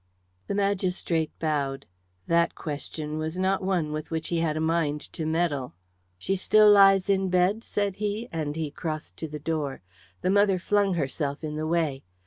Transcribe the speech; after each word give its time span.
The 0.47 0.55
magistrate 0.55 1.29
bowed. 1.37 1.85
That 2.25 2.55
question 2.55 3.19
was 3.19 3.37
not 3.37 3.61
one 3.61 3.91
with 3.91 4.09
which 4.09 4.29
he 4.29 4.39
had 4.39 4.57
a 4.57 4.59
mind 4.59 4.99
to 5.13 5.27
meddle. 5.27 5.75
"She 6.17 6.35
still 6.35 6.71
lies 6.71 7.07
in 7.07 7.29
bed?" 7.29 7.63
said 7.63 7.97
he, 7.97 8.27
and 8.31 8.55
he 8.55 8.71
crossed 8.71 9.15
to 9.17 9.27
the 9.27 9.37
door. 9.37 9.83
The 10.21 10.31
mother 10.31 10.57
flung 10.57 10.95
herself 10.95 11.43
in 11.43 11.55
the 11.55 11.67
way. 11.67 12.01